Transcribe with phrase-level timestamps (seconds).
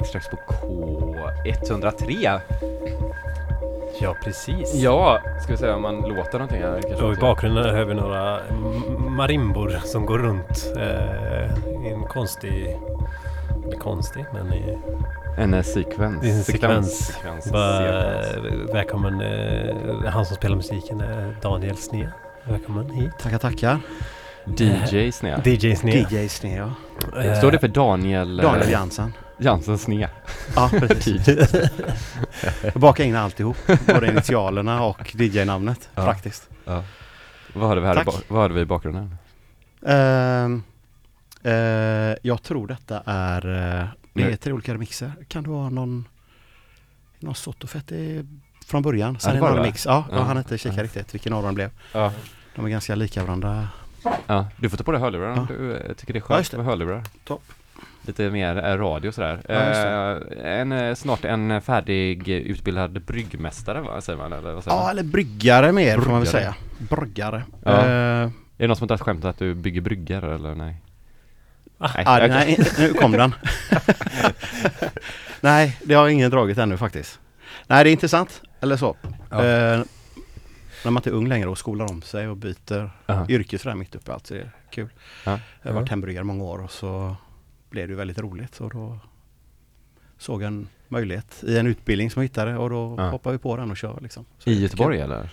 [0.00, 0.36] Extrax på
[1.44, 2.40] K103.
[4.00, 4.74] Ja, precis.
[4.74, 6.80] Ja, ska vi se om man låter någonting här?
[6.88, 8.40] Kanske Och i bakgrunden hör vi några
[8.98, 12.78] marimbor som går runt eh, i en konstig...
[13.66, 14.78] Eller konstig, men i,
[15.38, 16.24] En eh, sekvens.
[16.24, 17.06] i en sekvens.
[17.06, 17.52] sekvens.
[17.52, 18.46] Bara, sekvens.
[18.68, 22.12] eh, välkommen, eh, han som spelar musiken är Daniel Snea.
[22.44, 23.10] Välkommen hit.
[23.22, 23.78] Tackar, tackar.
[24.44, 25.40] DJ Snea.
[25.44, 26.06] DJ Snea.
[26.10, 26.72] DJ Snea.
[27.24, 29.12] Eh, Står det för Daniel, eh, Daniel Jansen.
[29.38, 30.10] Jansen Snea?
[30.56, 31.28] Ja, precis.
[32.62, 33.56] Jag bakar in alltihop.
[33.86, 35.88] Både initialerna och DJ-namnet.
[35.94, 36.04] Ja.
[36.04, 36.48] Praktiskt.
[36.64, 36.84] Ja.
[37.54, 39.14] Vad hade vi här ba- vad hade vi i bakgrunden?
[39.86, 40.62] Ehm,
[41.42, 41.52] eh,
[42.22, 43.46] jag tror detta är...
[43.80, 45.12] eh, det är tre olika remixer.
[45.28, 46.08] Kan det vara någon...
[47.20, 48.24] Någon Sotofett i-
[48.66, 49.12] från början?
[49.14, 49.62] Ja, Sen det var det va?
[49.62, 49.86] remix.
[49.86, 50.16] Ja, Ja.
[50.16, 50.82] jag hann inte kika Ja.
[50.82, 51.70] riktigt vilken av dem blev.
[51.92, 52.12] Ja.
[52.56, 53.68] De är ganska lika varandra.
[54.26, 54.46] ja.
[54.56, 55.54] Du får ta på dig hörlurar om Ja.
[55.56, 56.56] du eh, tycker det är Ja, skönt det.
[56.56, 57.02] med hörlurar.
[57.24, 57.42] Topp.
[58.02, 59.40] Lite mer eh, radio sådär.
[59.48, 64.32] Ja, Eh, en, eh, snart en färdig utbildad bryggmästare va, säger man?
[64.32, 64.90] Eller vad säger Ja, man?
[64.90, 66.42] eller bryggare mer får man väl Bryggare.
[66.42, 66.54] säga.
[66.78, 67.42] Bryggare.
[67.64, 67.70] Ja.
[67.70, 70.76] Eh, Är det någon som har skämt att du bygger brygger eller nej?
[71.78, 73.34] Ah, Ja, jag- nej, nu kom den.
[75.40, 77.20] nej, det har ingen dragit ännu faktiskt.
[77.66, 78.42] Nej, det är intressant.
[78.60, 78.96] Eller så.
[79.30, 79.36] Ja.
[79.44, 79.80] Eh,
[80.84, 83.26] när man inte är ung längre och skolar om sig och byter Ja.
[83.28, 84.26] yrke sådär mitt uppe i allt.
[84.26, 84.88] Så det är kul.
[85.24, 85.38] Ja.
[85.62, 87.16] Jag har varit hembryggare många år och så
[87.70, 88.60] blev det väldigt roligt.
[88.60, 88.98] Och då
[90.18, 93.10] såg jag en möjlighet i en utbildning som jag hittade och då Ja.
[93.10, 94.24] hoppar vi på den och kör liksom.
[94.38, 95.28] Så I Göteborg eller?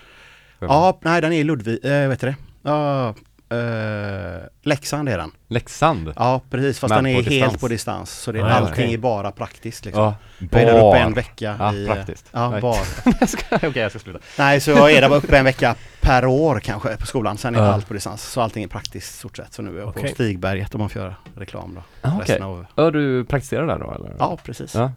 [0.60, 2.36] Ja, nej den är i Ludvig, äh, vet du det?
[2.62, 3.16] Ja,
[3.56, 5.32] eh, Leksand är den.
[5.48, 6.14] Leksand?
[6.16, 7.62] Ja precis, fast Men den är på helt distans.
[7.62, 8.12] på distans.
[8.12, 8.94] Så det, Ja, ja, allting okej.
[8.94, 10.04] är bara praktiskt liksom.
[10.04, 10.16] Ja,
[10.52, 11.16] Jag är där uppe en bar.
[11.16, 11.88] vecka Ja, i...
[11.88, 12.30] praktiskt.
[12.32, 12.62] Ja, Nej.
[12.62, 12.78] bar.
[13.52, 14.20] Okej, jag ska sluta.
[14.38, 17.38] Nej, så jag är där uppe en vecka per år kanske på skolan.
[17.38, 17.66] Sen är Ja.
[17.74, 18.24] allt på distans.
[18.24, 19.54] Så allting är praktiskt stort sett.
[19.54, 20.02] Så nu är jag Okej.
[20.04, 21.82] på Stigberget om man får göra reklam då.
[22.10, 22.20] Ah, okej.
[22.22, 22.92] Resten av...
[22.92, 24.16] Du praktiserar där då eller?
[24.20, 24.76] Ja, precis.
[24.76, 24.92] Ja.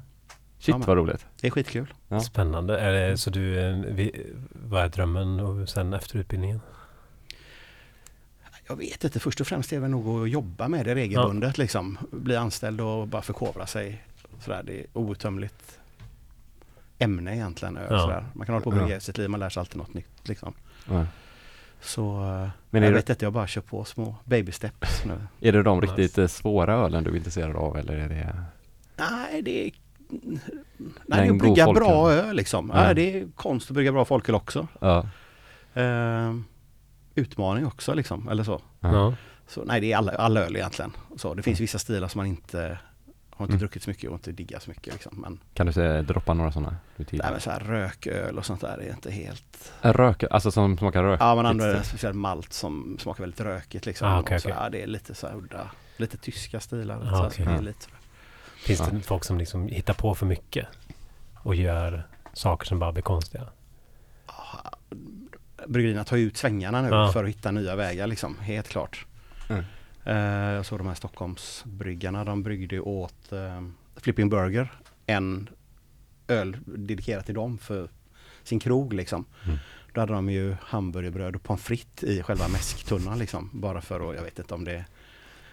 [0.60, 1.26] Shit Ja, vad roligt.
[1.40, 1.86] Det är skitkul.
[2.08, 2.20] Ja.
[2.20, 2.80] Spännande.
[2.80, 6.60] Är det, så du, eh, vi, vad är drömmen och sen efter utbildningen?
[8.68, 11.98] Jag vet inte, först och främst är det nog att jobba med det regelbundet liksom.
[12.10, 14.02] Bli anställd och bara förkovra sig.
[14.40, 15.78] Sådär, det är outtömligt
[16.98, 17.76] ämne egentligen.
[17.76, 17.98] öl, Ja.
[18.00, 18.24] Sådär.
[18.32, 19.00] Man kan hålla på och Ja.
[19.00, 20.54] sitt liv, man lär sig alltid något nytt liksom.
[20.90, 21.06] Ja.
[21.80, 25.20] Så eh, Men jag det- vet inte, jag bara kör på små baby steps nu.
[25.48, 28.42] Är det de riktigt eh, svåra ölen du är intresserad av eller är det?
[28.96, 29.70] Nej, det är...
[30.10, 30.40] Nej,
[31.06, 32.70] det är att brygga bra öl liksom.
[32.74, 32.80] Ja.
[32.80, 34.66] Nej, det är konst att brygga bra folköl också.
[34.80, 34.98] Ja.
[35.74, 36.34] Eh,
[37.18, 38.60] utmaning också liksom, eller så.
[38.80, 39.14] Ja.
[39.46, 40.92] Så nej, det är alla, alla öl egentligen.
[41.16, 42.78] Så det finns vissa stilar som man inte
[43.30, 43.58] har inte Mm.
[43.58, 45.20] druckit så mycket och inte diggar så mycket liksom.
[45.20, 46.76] Men, Kan du säga, droppa några sådana?
[46.96, 49.72] Nej, men så här rököl och sånt där är inte helt...
[49.80, 51.20] Rök, alltså som smakar rök?
[51.20, 54.08] Ja, man använder en Lite- speciell malt som smakar väldigt rökigt liksom.
[54.08, 54.40] Ah, så, okej.
[54.44, 56.96] ja, det är lite så här udda, lite tyska stilar.
[56.96, 57.44] Ah, så här, okej.
[57.44, 57.86] som är lite,
[58.56, 58.86] Finns Ja.
[58.92, 60.66] det folk som liksom hittar på för mycket
[61.36, 63.44] och gör saker som bara blir konstiga?
[65.68, 67.12] Bryggerierna tar ut svängarna nu Ja.
[67.12, 69.06] för att hitta nya vägar liksom, helt klart.
[69.48, 69.64] Mm.
[70.04, 73.62] Eh, jag såg de här Stockholmsbryggarna, de bryggde åt eh,
[73.96, 74.72] Flipping Burger
[75.06, 75.48] en
[76.28, 77.88] öl dedikerat till dem för
[78.42, 79.24] sin krog liksom.
[79.44, 79.58] Mm.
[79.92, 83.50] Då hade de ju hamburgerbröd och pommes frites i själva mäsktunnan liksom.
[83.52, 84.84] Bara för att, jag vet inte om det är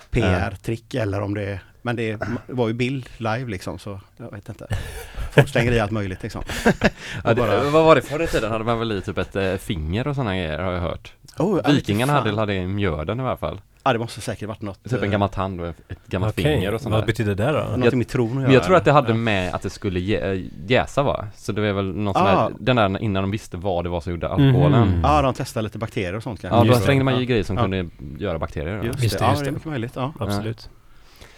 [0.09, 4.49] PR-trick eller om det är, men det var ju bild live liksom så jag vet
[4.49, 4.67] inte.
[5.31, 6.41] Folk slänger i allt möjligt liksom.
[7.23, 8.51] Ja, det, bara- Vad var det förr i tiden?
[8.51, 11.13] Hade man väl i typ ett eh, finger och sådana grejer har jag hört.
[11.37, 13.61] Oh, Vikingarna hade, i mjöden i alla fall.
[13.83, 14.83] Ja det måste säkert varit något.
[14.83, 15.77] Typ en eh, gammal tand och ett
[16.07, 17.07] gammalt Okej, finger och sånt Vad där.
[17.07, 17.77] betyder det då?
[17.77, 18.53] Något med tron att göra.
[18.53, 19.13] jag tror att det hade Ja.
[19.15, 19.99] med att det skulle
[20.33, 21.27] äh, jäsa va?
[21.35, 22.49] Så det var väl någon sån Ah.
[22.49, 24.87] där, den där innan de visste vad det var som gjorde alkoholen.
[24.87, 24.99] Mhm.
[25.03, 26.57] Ja, de testade lite bakterier och sånt kanske.
[26.57, 27.25] Ja, då Just slängde man ju Ja.
[27.27, 27.61] grejer som Ja.
[27.61, 27.85] kunde
[28.19, 28.77] göra bakterier.
[28.77, 28.85] då.
[28.85, 29.51] Just, Just det, det, ja just det är det.
[29.51, 29.91] mycket möjligt.
[29.95, 30.13] Ja.
[30.19, 30.69] Absolut.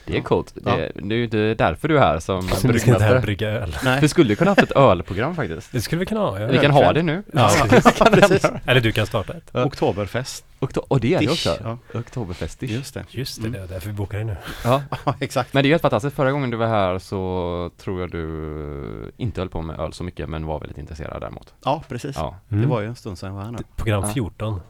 [0.07, 0.53] Det är coolt.
[0.55, 0.75] Det, Ja.
[1.07, 3.19] det är ju inte därför du är här som ska här bryggmästare.
[3.19, 3.75] brygga öl.
[3.83, 4.01] Nej.
[4.01, 5.71] Vi skulle kunna haft ett ölprogram faktiskt.
[5.71, 6.39] Det skulle vi kunna ha.
[6.39, 6.47] Ja.
[6.47, 7.23] Vi kan ha det nu.
[7.33, 7.99] Ja, precis.
[8.11, 8.45] precis.
[8.65, 9.55] Eller du kan starta ett.
[9.55, 10.45] Oktoberfest.
[10.59, 11.57] Okto- och det är det också.
[11.63, 12.69] Ja, Oktoberfestish.
[12.71, 13.05] just det.
[13.09, 13.59] Just det, Mm.
[13.59, 14.37] det är därför vi bokar in nu.
[14.63, 14.81] Ja.
[15.19, 15.53] Exakt.
[15.53, 16.15] Men det är helt fantastiskt.
[16.15, 20.03] Förra gången du var här så tror jag du inte höll på med öl så
[20.03, 21.53] mycket men var väldigt intresserad däremot.
[21.65, 22.15] Ja, precis.
[22.15, 22.35] Ja.
[22.51, 22.61] Mm.
[22.63, 23.57] Det var ju en stund sedan jag var här nu.
[23.75, 24.09] Program Ja.
[24.13, 24.61] 14.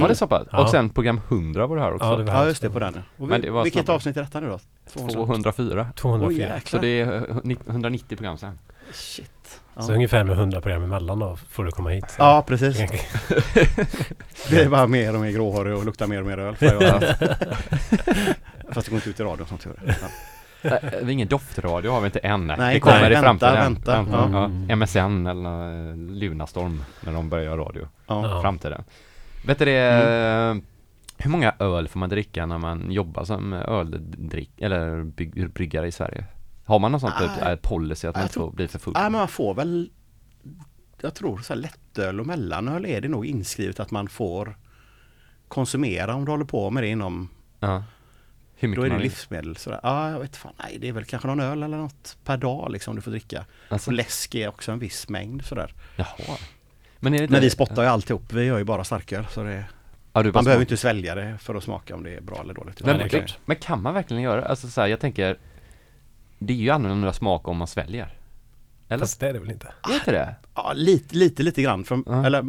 [0.00, 0.46] Var det så pass?
[0.52, 0.62] Ja.
[0.62, 2.06] Och sen program 100 var du här också.
[2.06, 2.74] Ja, det var Ja, här just det, också.
[2.80, 3.02] på den.
[3.16, 3.94] Och Men vi, det var vilket snabbare.
[3.96, 4.58] avsnitt är detta nu då?
[5.12, 5.86] 204.
[5.96, 6.28] 204.
[6.28, 6.60] Oj, jäklar.
[6.64, 8.58] Så det är eh, ni- 190 program sen.
[8.92, 9.60] Shit.
[9.78, 9.94] Så Ja.
[9.94, 12.14] ungefär med 100 program emellan då får du komma hit.
[12.18, 12.76] ja, precis.
[14.50, 16.56] Det är bara mer och mer gråhårig och luktar mer och mer öl.
[18.72, 19.96] Fast det går inte ut i radion som tur är.
[20.02, 20.78] Ja.
[20.82, 22.46] Vi har ingen doftradio har vi inte än.
[22.46, 23.22] Nej, det kommer nej, i vänta,
[23.54, 23.54] framtiden.
[23.54, 24.06] vänta.
[24.12, 24.28] Ja.
[24.32, 24.50] Ja.
[24.68, 24.76] Ja.
[24.76, 27.88] MSN eller eh, Lunarstorm när de börjar göra radio.
[28.06, 28.40] Ja.
[28.42, 28.84] Framtiden.
[29.44, 30.62] Vet du det, Mm.
[31.18, 35.92] hur många öl får man dricka när man jobbar som öldrick eller bygg, bryggare i
[35.92, 36.24] Sverige?
[36.64, 37.52] Har man någon sån typ Nej.
[37.52, 38.92] äh, policy att man inte får bli för full?
[38.94, 39.90] Nej men man får väl
[41.00, 44.56] Jag tror så här lättöl och mellanöl är det nog inskrivet att man får
[45.48, 47.28] konsumera om du håller på med det inom
[47.60, 47.84] Ja.
[48.58, 49.80] Hur mycket Då är det livsmedel sådär.
[49.82, 52.70] Ja jag vet fan, nej det är väl kanske någon öl eller något per dag
[52.72, 53.44] liksom du får dricka.
[53.68, 55.74] Alltså, Och läsk är också en viss mängd sådär.
[55.96, 56.36] jaha.
[57.00, 59.64] Men är det Men vi spottar ju alltihop, vi gör ju bara starköl så det
[60.12, 62.84] Ja, Man behöver inte svälja det för att smaka om det är bra eller dåligt.
[62.84, 65.38] Men, men, men kan man verkligen göra Alltså så här, jag tänker
[66.38, 68.14] Det är ju annorlunda smak om man sväljer
[68.88, 68.98] Eller?
[69.00, 69.72] Fast det är det väl inte?
[69.90, 70.34] Är inte det?
[70.54, 71.84] Ja, lite, lite, lite grann.
[71.84, 72.26] För, Ja.
[72.26, 72.44] Eller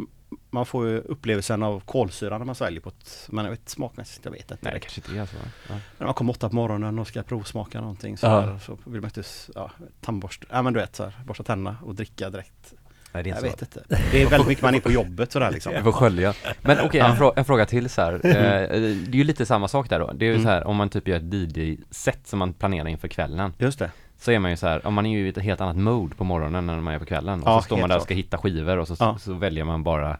[0.50, 4.24] man får ju upplevelsen av kolsyra när man sväljer på ett, men jag vet smakmässigt,
[4.24, 4.58] jag vet inte.
[4.60, 5.36] Nej det kanske inte är så
[5.68, 5.74] ja.
[5.98, 8.40] När man kommer åtta på morgonen och ska provsmaka någonting så, Ja.
[8.40, 9.22] här, så vill man inte,
[9.54, 12.74] ja, tandborsta, ja men du vet så här, borsta tänderna och dricka direkt.
[13.12, 14.02] Nej det är Jag inte vet så inte.
[14.12, 15.72] Det är väldigt mycket man är på jobbet sådär liksom.
[15.72, 18.12] Du får skölja Men okej, en, frå- en fråga till så här.
[18.12, 20.44] Eh, Det är ju lite samma sak där då Det är ju Mm.
[20.44, 23.90] så här om man typ gör ett DJ-set som man planerar inför kvällen Just det.
[24.20, 26.14] Så är man ju så här, om man är ju i ett helt annat mode
[26.14, 28.00] på morgonen än man är på kvällen Och Ja, så står man helt där och
[28.00, 28.06] klart.
[28.06, 29.18] ska hitta skivor och så, Ja.
[29.18, 30.18] så väljer man bara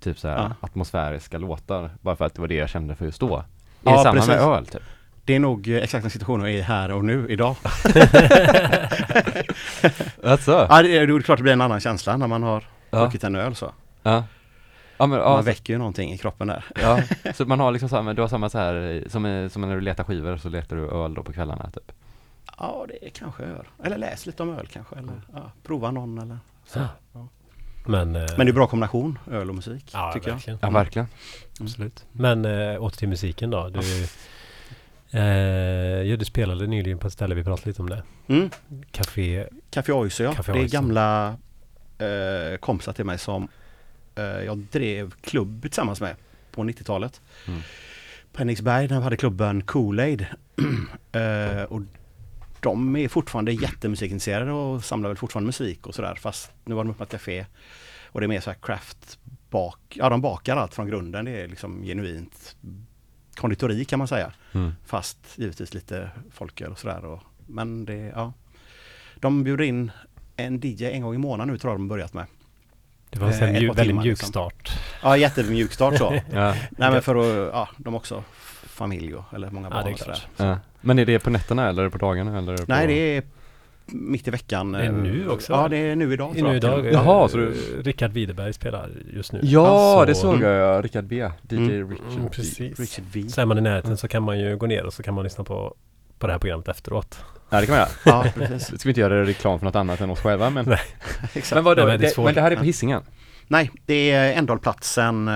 [0.00, 0.52] Typ så här Ja.
[0.60, 3.42] atmosfäriska låtar Bara för att det var det jag kände för just då Är
[3.82, 4.28] Ja, det samma precis.
[4.28, 4.82] med öl typ?
[5.28, 7.56] Det är nog eh, exakt den situationen vi är här och nu idag.
[10.24, 10.66] Alltså?
[10.70, 13.00] Ja, det är, det är klart det blir en annan känsla när man har Ja,
[13.00, 13.72] druckit en öl så.
[14.02, 14.24] ja
[14.96, 16.64] Ja men Man så, väcker ju någonting i kroppen där.
[16.82, 17.00] ja,
[17.34, 19.80] så man har liksom samma, du har samma så här som, eh, som när du
[19.80, 21.92] letar skivor så letar du öl då på kvällarna typ
[22.58, 23.66] Ja, det kanske jag gör.
[23.84, 24.96] Eller läs lite om öl kanske.
[24.96, 26.78] Eller ja, prova någon eller så.
[27.12, 27.28] Ja.
[27.86, 30.34] Men, eh, Men det är bra kombination, öl och musik, ja, tycker jag.
[30.34, 30.58] verkligen.
[30.62, 31.08] Ja verkligen
[31.60, 32.04] Absolut.
[32.12, 33.68] Men äh, åter till musiken då.
[33.68, 33.80] Du,
[35.10, 35.22] eh,
[36.02, 38.02] ja, du spelade nyligen på ett ställe, vi pratade lite om det.
[38.26, 38.50] Mm.
[38.90, 39.46] Café.
[39.70, 40.32] Café Oiso ja.
[40.34, 40.72] Café det är Oiso.
[40.72, 41.36] gamla
[41.98, 43.48] eh, kompisar till mig som
[44.14, 46.16] eh, jag drev klubb tillsammans med
[46.50, 47.20] på 90-talet.
[47.46, 47.60] Mm.
[48.32, 50.26] På Henriksberg vi hade klubben Kool-Aid.
[51.12, 51.82] eh, och
[52.60, 56.14] de är fortfarande jättemusikintresserade och samlar väl fortfarande musik och sådär.
[56.14, 57.46] Fast nu var de ett café.
[58.06, 59.18] Och det är mer så här craft
[59.50, 59.78] bak.
[59.88, 61.24] Ja de bakar allt från grunden.
[61.24, 62.56] Det är liksom genuint
[63.38, 64.32] konditori kan man säga.
[64.52, 64.72] mm.
[64.86, 67.04] Fast givetvis lite folköl och sådär.
[67.04, 68.32] Och, men det, ja.
[69.16, 69.90] De bjuder in
[70.36, 72.26] en DJ en gång i månaden nu tror jag de börjat med.
[73.10, 74.28] Det var en Eh, par väldigt timmar, mjuk liksom.
[74.28, 74.70] start.
[75.02, 76.20] Ja, jättemjuk start så.
[76.32, 76.54] ja.
[76.70, 78.24] Nej men för att, ja, de också
[78.66, 80.14] familj och, eller många Ja, barn är och sådär.
[80.36, 80.48] klart.
[80.48, 82.56] ja Men är det på nätterna eller på dagarna eller?
[82.56, 82.64] På...
[82.68, 83.22] Nej det är
[83.92, 84.72] mitt i veckan.
[84.72, 86.32] Det är eh, nu också, Ja det är nu idag.
[86.32, 86.56] tror Nu jag.
[86.56, 86.86] idag.
[86.86, 89.40] eh, Jaha, så du- Rickard Widerberg spelar just nu.
[89.42, 91.90] Ja, Så- det såg jag ja, Rickard B, DJ Mm.
[91.90, 92.28] Richard Mm, B.
[92.32, 92.80] precis.
[92.80, 93.28] Richard V.
[93.28, 95.24] Så är man i närheten så kan man ju gå ner och så kan man
[95.24, 95.74] lyssna på,
[96.18, 97.18] på det här programmet efteråt.
[97.50, 98.66] Ja det kan man göra Ja precis.
[98.80, 100.78] Ska vi inte göra reklam för något annat än oss själva men Nej.
[101.34, 101.54] Exakt.
[101.54, 103.02] Men vadå, Nej, men det är men det här är på Hisingen?
[103.46, 105.34] Nej det är Ändalplatsen, eh,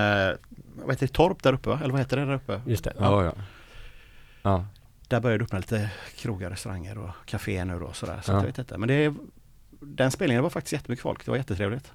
[0.84, 1.78] vad heter det, Torp där uppe va?
[1.82, 2.60] Eller vad heter det där uppe?
[2.66, 2.92] Just det.
[2.98, 3.32] Ja, ja
[4.42, 4.66] Ja,
[5.12, 8.20] Där börjar det öppna lite krogar, restauranger och kaféer nu då och sådär.
[8.22, 8.36] Så Ja.
[8.36, 8.78] att jag vet inte.
[8.78, 9.14] Men det
[9.80, 11.24] den spelningen var faktiskt jättemycket folk.
[11.24, 11.92] Det var jättetrevligt.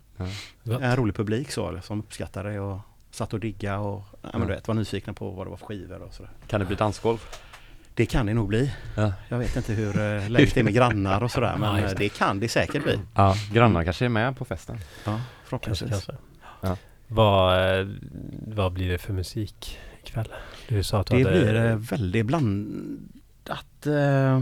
[0.63, 0.79] Ja.
[0.81, 2.79] En rolig publik så som uppskattade det och
[3.11, 5.65] satt och digga och ja, men du vet, var nyfikna på vad det var för
[5.65, 6.31] skivor och sådär.
[6.47, 7.17] kan det bli dansgolv?
[7.93, 8.73] Det kan det nog bli.
[8.97, 11.89] Ja, Jag vet inte hur eh, läget är med grannar och sådär men Ja, eh,
[11.89, 11.95] det.
[11.95, 12.99] det kan det säkert bli.
[13.15, 14.77] ja grannar kanske är med på festen?
[14.77, 15.89] Ja, Kanske, förhoppningsvis.
[15.91, 16.11] kanske.
[16.61, 16.77] Ja.
[17.07, 17.87] Vad, eh,
[18.47, 20.27] vad blir det för musik ikväll?
[20.67, 21.39] Du sa att du Det hade...
[21.41, 23.85] blir eh, väldigt blandat.
[23.85, 24.41] Eh,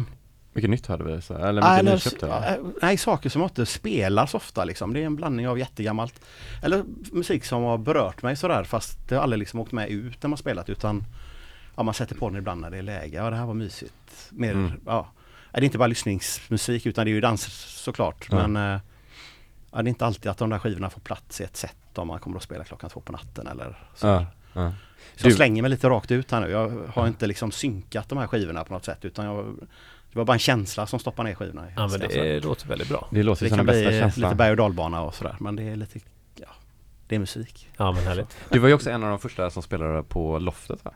[0.54, 2.34] Mycket nytt hörde vi, så, eller mycket eller, nyköpt eller?
[2.34, 4.94] ja, nej, saker som inte spelas ofta liksom.
[4.94, 6.22] Det är en blandning av jättegammalt
[6.64, 10.24] Eller musik som har berört mig sådär fast det har aldrig liksom åkt med ut
[10.24, 11.04] när man spelat utan
[11.76, 13.18] Ja man sätter på den ibland när det är läge.
[13.18, 14.28] Ja det här var mysigt.
[14.30, 14.72] Mer, Mm.
[14.86, 15.08] ja.
[15.52, 17.44] Det är inte bara lyssningsmusik utan det är ju dans
[17.84, 18.28] såklart.
[18.32, 18.48] Ja.
[18.48, 18.82] Men eh,
[19.72, 22.08] ja, det är inte alltid att de där skivorna får plats i ett set om
[22.08, 24.08] man kommer att spela klockan två på natten eller så.
[24.54, 24.74] Ja,
[25.14, 25.20] ja.
[25.20, 26.50] Så jag Du- slänger mig lite rakt ut här nu.
[26.52, 29.46] Jag har inte liksom synkat de här skivorna på något sätt utan jag,
[30.12, 31.66] det var bara en känsla som stoppar ner skivorna.
[31.76, 33.08] Ja men det låter väldigt bra.
[33.12, 35.36] Det låter Det som kan den bästa bli känslan lite berg och dalbana och sådär
[35.40, 36.00] men det är lite,
[36.36, 36.48] ja,
[37.08, 37.70] det är musik.
[37.78, 38.38] Ja men härligt.
[38.50, 40.92] Du var ju också en av de första som spelade på loftet va?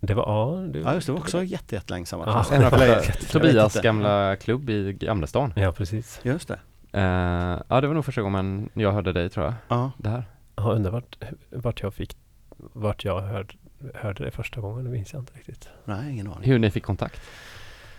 [0.00, 2.20] Det var, ja, det, Ja just det, var också jätte, jättelänge sedan.
[2.26, 6.20] Ja, jag Tobias gamla klubb i Gamlestan Ja precis.
[6.22, 6.58] Just det.
[6.92, 9.90] Eh, Ja det var nog första gången jag hörde dig tror jag, Ja.
[9.98, 10.24] det här
[10.56, 11.16] Jag undrar vart,
[11.50, 12.16] vart jag fick,
[12.56, 13.54] vart jag hörde,
[13.94, 15.68] hörde det första gången, det minns jag inte riktigt.
[15.84, 16.50] Nej, ingen aning.
[16.50, 17.20] Hur ni fick kontakt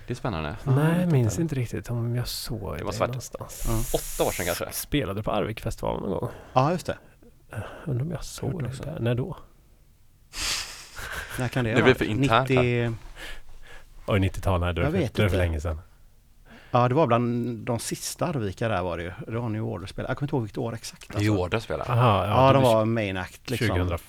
[0.07, 1.55] Det är spännande Ja, Nej, jag minns inte.
[1.55, 3.07] riktigt om jag såg Det var det svart.
[3.07, 3.63] någonstans.
[3.67, 3.73] Ja.
[3.99, 4.71] Åtta år sedan kanske?
[4.71, 6.29] Spelade på Arvikfestivalen någon gång.
[6.53, 6.97] Ja just det.
[7.85, 8.83] Undrar om jag såg det också.
[8.83, 8.99] där.
[8.99, 9.37] När då?
[11.39, 11.83] När kan det Det vara?
[11.83, 12.93] blir för internt 90,
[14.07, 14.61] Oj, 90-talet.
[14.61, 15.37] Nej, då är Jag det för, är det för inte.
[15.37, 15.81] länge sedan.
[16.71, 19.11] Ja det var bland de sista Arvika där var det ju.
[19.27, 20.11] Ronny Order spelade.
[20.11, 21.09] Jag kommer inte ihåg vilket år exakt.
[21.09, 21.23] alltså.
[21.23, 23.67] Jorda spelade Aha, Ja, det de var main act liksom.
[23.67, 23.99] 2005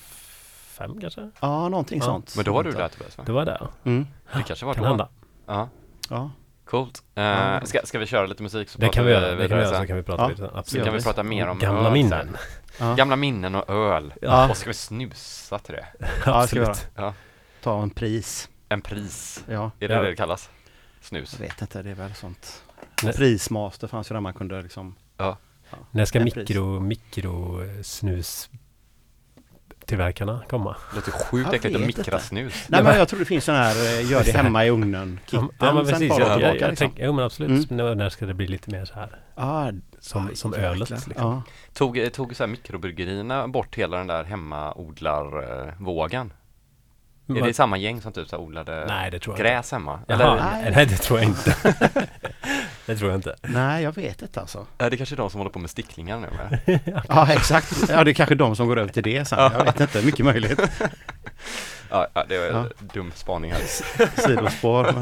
[1.01, 1.31] kanske?
[1.41, 2.37] Ja någonting Ja, sånt.
[2.37, 3.25] Men då var du där Tobias va?
[3.27, 3.69] Det var där.
[3.85, 4.07] Mm.
[4.33, 4.89] Det kanske var Kan då?
[4.89, 5.09] hända.
[5.47, 5.69] Ja,
[6.11, 6.31] Ja.
[6.65, 7.03] Coolt.
[7.15, 7.61] Ja.
[7.65, 9.73] ska, ska vi köra lite musik så Det kan vi göra, det kan vi göra
[9.75, 9.83] sen?
[9.83, 10.29] så kan vi prata Ja.
[10.29, 10.49] lite.
[10.49, 10.85] Så Absolut.
[10.85, 12.37] kan vi prata mer om Gamla öl minnen.
[12.81, 12.95] Ja.
[12.95, 14.15] Gamla minnen och öl.
[14.23, 14.51] Ja.
[14.51, 15.87] Och ska vi snusa till det?
[16.27, 16.89] Ja, ska Absolut.
[17.63, 18.49] Ta en pris.
[18.69, 19.45] En pris.
[19.49, 20.03] Ja, Är det Ja.
[20.03, 20.51] det det kallas?
[21.01, 21.33] Snus.
[21.41, 22.63] jag vet inte, det är väl sånt.
[23.03, 23.13] Nej.
[23.13, 24.95] Prismaster fanns ju där man kunde liksom
[25.91, 26.37] När ska En pris.
[26.49, 27.61] mikro, mikro
[29.89, 30.77] eh, snus tillverkarna komma?
[30.91, 32.27] Det låter sjukt Jag äckligt att mikra inte.
[32.27, 32.67] snus.
[32.69, 35.49] Nej men jag tror det finns sån här eh, gör det hemma i ugnen kitten
[35.59, 36.09] Ja, men precis.
[36.09, 36.77] Jag, jag, tillbaka jag liksom.
[36.77, 37.71] tänk, jo men absolut.
[37.71, 37.99] Mm.
[37.99, 39.09] När, ska det bli lite mer så här?
[39.35, 41.13] Ah, Som, aj, som ölet liksom.
[41.17, 41.43] Ja.
[41.73, 46.33] Tog, tog så här mikrobryggerierna bort hela den där hemmaodlarvågen?
[47.29, 50.01] Är det samma gäng som typ så odlade Nej det tror jag gräs hemma?
[50.07, 50.73] Jaha, Eller, Nej.
[50.75, 51.55] nej det tror jag inte.
[52.89, 53.37] det tror jag inte.
[53.43, 54.67] Nej, jag vet inte alltså.
[54.79, 56.27] är det kanske de som håller på med sticklingar nu
[56.67, 56.81] med?
[57.09, 57.89] Ja, exakt.
[57.89, 59.39] Ja, det är kanske de som går över till det sen.
[59.39, 60.61] Jag vet inte, mycket möjligt.
[61.91, 62.87] Ja, ja det var en Ja.
[62.95, 63.61] dum spaning här.
[64.27, 64.95] Sidospår.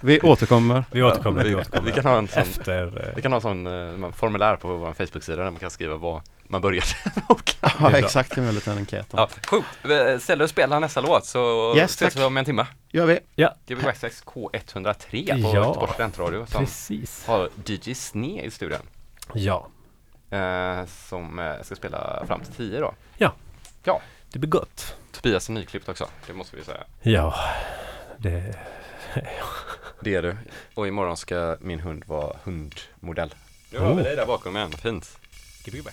[0.00, 0.84] Vi återkommer.
[0.90, 1.42] Vi återkommer.
[1.44, 1.86] Vi, Vi återkommer.
[1.86, 2.86] vi kan ha en sån, Efter...
[3.08, 3.66] eh, vi kan ha en sån
[4.04, 6.20] eh, formulär på vår Facebook-sida där man kan skriva vad
[6.52, 6.86] man började.
[7.80, 8.36] Ja, exakt.
[8.38, 9.06] En väldigt enkät.
[9.12, 9.66] Ja, sjukt.
[9.84, 12.66] Eh, Ställ dig och spela nästa låt så Yes, ses vi om en timme.
[12.90, 13.20] Gör vi.
[13.66, 15.54] Gbg Waxxax K103 på Ja.
[15.54, 17.26] Göteborgs studentradio som Precis.
[17.26, 18.78] har DJ Sne i studion.
[19.34, 19.68] Ja.
[20.30, 22.94] Eh, som eh, ska spela fram till 10 då.
[24.32, 24.96] Det blir gott.
[25.12, 26.84] Tobias är nyklippt också, det måste vi säga.
[27.02, 27.34] Ja.
[28.16, 28.54] Det...
[30.00, 30.36] Det är du.
[30.74, 33.34] Och imorgon ska min hund vara hundmodell.
[33.70, 33.84] Nu Oh.
[33.84, 35.18] har vi dig där bakom igen, fint.
[35.64, 35.84] Gbg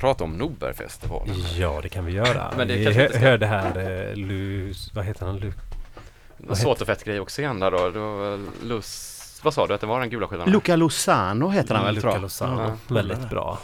[0.00, 1.34] prata om Norbergfestivalen.
[1.56, 2.52] Ja, det kan vi göra.
[2.56, 5.36] Men det vi kanske hö- inte ska- hörde här, eh, Lus, vad heter han?
[5.38, 5.52] Lu,
[6.54, 7.90] Svårt och fett grej också igen där då.
[7.90, 10.50] då Lus, vad sa du att det var den gula skivan?
[10.50, 12.22] Luca Lozano heter han väl Luca tror jag.
[12.22, 12.62] Lozano.
[12.88, 12.94] Ja.
[12.94, 13.58] Väldigt bra.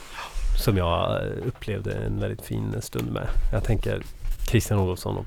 [0.64, 3.28] Som jag eh, upplevde en väldigt fin stund med.
[3.53, 4.03] Jag tänker
[4.49, 5.26] Christian Olofsson och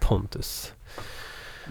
[0.00, 0.72] Pontus.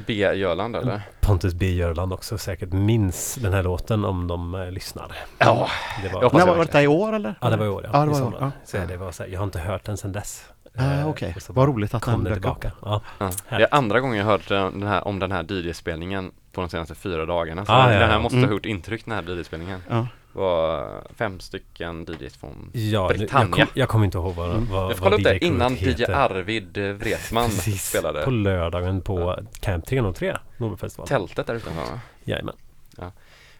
[0.08, 0.14] B.
[0.34, 1.02] Göland eller?
[1.22, 1.72] Pontus B.
[1.72, 5.12] Görland också säkert minns den här låten om de eh, lyssnar.
[5.38, 5.68] Ja,
[6.02, 6.66] Det jag var, hoppas När jag var verkligen.
[6.66, 7.36] detta i år eller?
[7.42, 7.84] ja, det var i år.
[7.84, 8.52] Ja, Ja, det var i år, ja.
[8.66, 10.46] Så det var så här, jag har inte hört den sedan dess.
[10.78, 12.34] Ah, Eh, Okej, så vad roligt att det dök upp.
[12.34, 12.72] tillbaka.
[12.82, 13.02] Ja.
[13.18, 13.30] Ja.
[13.50, 16.96] Det är andra gången jag hört den här, om den här DJ-spelningen på de senaste
[16.96, 17.66] fyra dagarna.
[17.66, 18.20] Så Ah, den ja, här ja.
[18.20, 18.50] måste Mm.
[18.50, 19.82] ha gjort intryck den här DJ-spelningen.
[19.90, 20.08] Ja.
[20.34, 23.52] Var fem stycken DJs från Ja, nu- jag, Britannia.
[23.66, 24.68] kom, jag kommer inte ihåg vad, Mm.
[24.70, 26.04] vad, Jag får vad kolla upp det innan DJ.
[26.06, 28.24] Arvid eh, Wretman Precis, spelade.
[28.24, 31.08] på lördagen på Camp 303, Nobelfestivalen.
[31.08, 32.00] Tältet där utanför va?
[32.24, 32.56] Jajamän.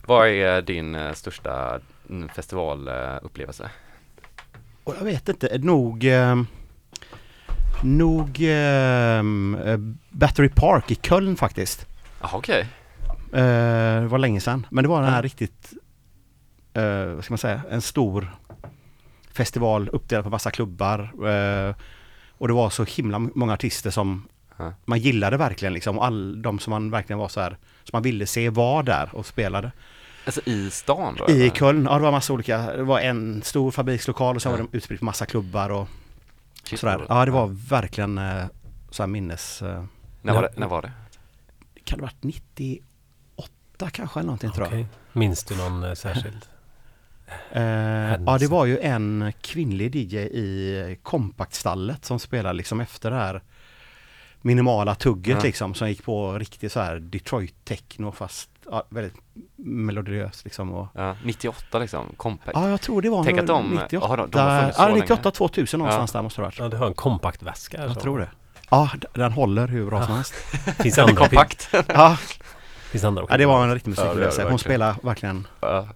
[0.06, 3.70] Vad är din eh, största mm, festivalupplevelse?
[4.84, 6.06] Och jag vet inte, nog...
[6.06, 6.36] Eh,
[7.84, 9.78] nog eh, eh,
[10.10, 11.86] Battery Park i Köln faktiskt.
[12.22, 12.68] Jaha okej.
[13.34, 14.66] Eh, det var länge sedan.
[14.70, 15.22] Men det var den här Ja.
[15.26, 15.74] riktigt,
[16.80, 18.36] eh, vad ska man säga, en stor
[19.34, 21.00] festival uppdelad på massa klubbar.
[21.28, 21.76] Eh,
[22.38, 24.28] och det var så himla många artister som
[24.58, 24.74] Ja.
[24.86, 25.98] man gillade verkligen liksom.
[25.98, 27.50] Och all de som man verkligen var så här,
[27.84, 29.72] som man ville se var där och spelade.
[30.26, 31.30] Alltså i stan då?
[31.30, 31.50] I eller?
[31.56, 34.58] Köln, ja det var massa olika, det var en stor fabrikslokal och sen Ja.
[34.58, 35.88] var de utspritt på massa klubbar och
[36.64, 37.06] Shit, sådär.
[37.10, 38.46] Ja det var verkligen eh,
[38.90, 39.62] så här minnes...
[39.62, 39.84] Eh,
[40.22, 40.50] När var det?
[40.58, 40.92] När var det?
[41.84, 44.86] kan det ha varit 98 kanske eller någonting tror jag.
[45.14, 46.46] Minns du någon eh, särskild?
[47.52, 47.62] Eh,
[48.26, 53.42] ja det var ju en kvinnlig DJ i kompaktstallet som spelade liksom efter det här
[54.42, 55.44] minimala tugget Ja.
[55.44, 59.14] liksom som gick på riktigt så här Detroit techno fast ja, väldigt
[59.56, 60.74] melodiöst liksom.
[60.74, 62.52] Och, Ja, 98 liksom, Compact.
[62.54, 64.08] ja jag tror det var Tänk att de- 98.
[64.10, 65.00] ja, de- de så ja, länge.
[65.00, 66.60] 98 2000 någonstans där måste det ha varit.
[66.60, 67.82] Ja, du har en kompakt väska.
[67.86, 68.30] Jag tror det.
[68.70, 70.34] Ja, den håller hur bra som helst.
[70.80, 71.70] Finns andra, kompakt.
[71.88, 72.18] Ja,
[72.92, 73.34] finns andra också.
[73.34, 74.44] ja det var en riktig Ja, musikupplevelse.
[74.50, 75.88] Hon spelade verkligen Ja,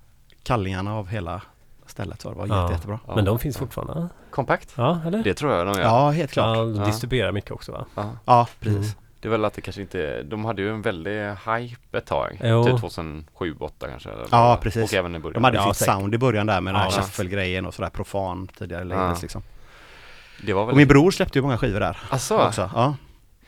[0.44, 1.42] kallingarna av hela
[1.86, 2.62] stället så det var Ja.
[2.62, 3.00] jätte, jättebra.
[3.08, 3.16] ja.
[3.16, 4.08] Men de finns fortfarande?
[4.32, 4.74] Kompakt?
[4.78, 5.24] Ja, eller?
[5.24, 5.82] Det tror jag de gör.
[5.84, 6.58] Ja, helt klart.
[6.58, 6.86] Ja, de Ja.
[6.86, 7.86] distribuerar mycket också va?
[7.96, 8.10] Ja.
[8.26, 8.78] Ja, precis.
[8.78, 8.90] Mm.
[9.20, 12.40] Det är väl att det kanske inte, de hade ju en väldig hype ett tag.
[12.44, 12.64] Jo.
[12.64, 14.10] Typ 2007, 2008 kanske.
[14.10, 14.84] Eller Ja, precis.
[14.92, 15.34] Och även i början.
[15.34, 15.94] De hade Ja, fint säkert.
[15.94, 17.02] sound i början där med den här Ja.
[17.02, 19.16] shuffle-grejen och sådär profan tidigare Ja.
[19.22, 19.44] liksom.
[20.46, 20.72] Det var väl...
[20.72, 22.70] Och min bror släppte ju många skivor där Asså, också.
[22.76, 22.96] Ja.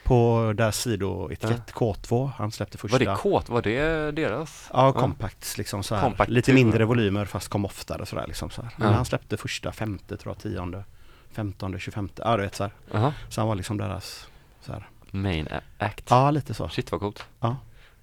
[0.06, 2.94] På deras sidoetikett K2, han släppte första.
[2.98, 3.50] var det kåt?
[3.50, 4.70] Var det deras?
[4.74, 6.02] Ja, compacts liksom så här.
[6.04, 8.72] Compact Lite mindre volymer fast kom oftare sådär liksom så här.
[8.78, 8.94] Men Ja.
[8.94, 10.84] han släppte första femte tror jag, tionde,
[11.32, 12.72] femtonde, tjugofemte, ja du vet så här.
[12.92, 13.14] Jaha.
[13.30, 14.28] Så han var liksom deras
[14.62, 14.88] så här.
[15.12, 15.48] Main
[15.78, 16.06] act.
[16.10, 16.70] Ja, lite så.
[16.70, 17.26] Shit vad coolt.
[17.40, 17.58] Ja.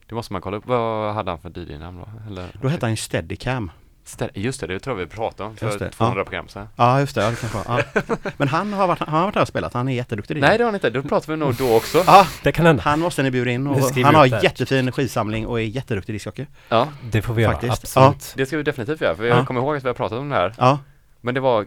[0.08, 0.66] Det måste man kolla upp.
[0.66, 2.08] Vad hade han för DJ-namn då?
[2.30, 2.46] Eller?
[2.62, 3.70] Då hette han ju Steadicam.
[4.34, 6.68] Just det, det tror jag vi pratade om för Just det, 200 program sedan.
[6.76, 7.22] Ja, just det.
[7.22, 7.84] Ja, det kanske var.
[7.94, 8.02] Ja.
[8.36, 9.74] Men han har varit, han har varit här och spelat.
[9.74, 10.40] Han är jätteduktig.
[10.40, 12.02] Nej det har han inte, då pratade vi nog då också.
[12.06, 12.82] Ja, Det kan hända.
[12.82, 13.66] han måste ni bjuda in.
[13.66, 16.46] Och han har jättefin skivsamling och är jätteduktig discjockey.
[16.68, 17.96] Ja, Det får vi göra, Faktiskt.
[17.96, 18.32] absolut.
[18.36, 19.36] det ska vi definitivt göra för Ja.
[19.36, 20.54] jag kommer ihåg att vi har pratat om det här.
[20.58, 20.78] Ja.
[21.20, 21.66] Men det var,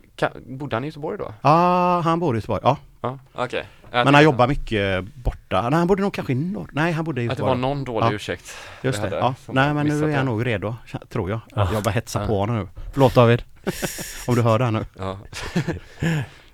[0.58, 1.34] bodde han i Göteborg då?
[1.42, 2.62] ja, han bor i Göteborg.
[2.64, 3.66] Ja, Ja, okej.
[4.04, 5.62] Men han jobbar mycket borta.
[5.70, 6.70] Nej, han bodde nog kanske i norr.
[6.74, 7.76] Nej, han bodde i Att det var Göteborg.
[7.76, 8.12] någon dålig Ja.
[8.14, 8.58] ursäkt.
[8.82, 9.10] Just det.
[9.10, 9.36] Ja.
[9.48, 10.76] Nej, men nu är han nog redo,
[11.10, 11.40] tror jag.
[11.56, 11.70] Ja.
[11.74, 12.28] Jag bara hetsar Ja.
[12.28, 12.68] på honom nu.
[12.94, 13.44] Förlåt David.
[14.28, 14.86] Om du hör det här nu.
[14.98, 15.18] Ja.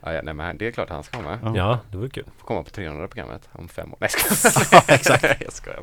[0.04, 1.56] ja, ja, nej men det är klart han ska vara med.
[1.56, 1.80] Ja.
[1.92, 2.24] Det vore kul.
[2.38, 3.98] Får komma på 300 programmet om fem år.
[4.02, 4.84] Nej jag skojar.
[4.88, 5.42] Ja, exakt.
[5.42, 5.80] jag skojar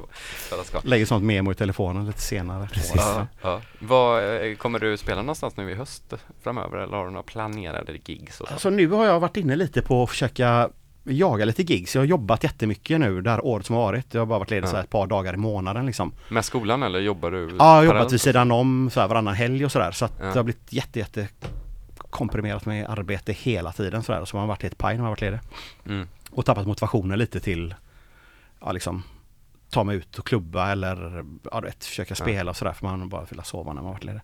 [0.51, 0.65] bara.
[0.65, 0.81] Ska.
[0.85, 2.69] Lägger sånt memo i telefonen lite senare.
[2.73, 2.93] Precis.
[2.97, 3.61] Ja, ja.
[3.79, 7.93] Vad, eh, kommer du spela någonstans nu i höst framöver eller har du några planerade
[8.05, 8.41] gigs?
[8.41, 8.53] Och så?
[8.55, 10.69] Alltså nu har jag varit inne lite på att försöka
[11.13, 11.95] jaga lite gigs.
[11.95, 14.15] Jag har jobbat jättemycket nu det här året som har varit.
[14.15, 14.71] Jag har bara varit ledig Ja.
[14.71, 16.13] så här ett par dagar i månaden liksom.
[16.29, 17.39] Med skolan eller jobbar du?
[17.39, 19.91] Ja, jag har jobbat vid sidan om så här varannan helg och sådär.
[19.93, 20.25] Så att Ja.
[20.27, 21.29] det har blivit jätte, jätte
[22.11, 24.25] komprimerat med arbete hela tiden sådär.
[24.25, 25.39] Så man har varit helt paj när man har varit ledig.
[25.87, 26.09] Mm.
[26.31, 27.75] Och tappat motivationen lite till
[28.61, 29.03] ja, liksom
[29.71, 33.25] ta mig ut och klubba eller ja, vet, försöka spela och sådär för man bara
[33.25, 34.21] velat sova när man varit ledig.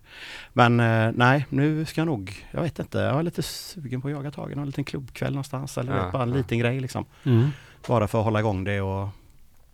[0.53, 4.07] Men eh, nej, nu ska jag nog, jag vet inte, jag är lite sugen på
[4.07, 6.35] att jaga tag i någon liten klubbkväll någonstans eller Ja, vet, bara en ja.
[6.35, 7.05] liten grej liksom.
[7.23, 7.49] Mm.
[7.87, 9.07] Bara för att hålla igång det och